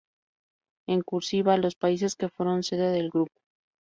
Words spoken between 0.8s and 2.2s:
En "cursiva", los países